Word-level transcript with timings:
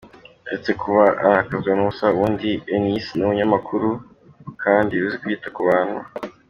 Uretse 0.45 0.71
kuba 0.81 1.03
arakazwa 1.27 1.71
n’ubusa, 1.73 2.05
ubundi 2.15 2.47
Eunice 2.71 3.11
ni 3.13 3.23
umunyakuri 3.25 3.89
kandi 4.63 4.93
uzi 5.05 5.17
kwita 5.21 5.47
ku 5.55 5.61
bantu. 5.69 5.99